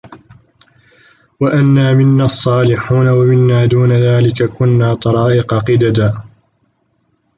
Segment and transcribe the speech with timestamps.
[1.39, 6.23] وَأَنّا مِنَّا الصّالِحونَ وَمِنّا دونَ ذلِكَ كُنّا طَرائِقَ قِدَدًا